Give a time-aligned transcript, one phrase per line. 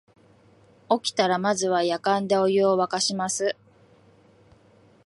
[0.89, 3.55] 起きたらまずはやかんでお湯をわかします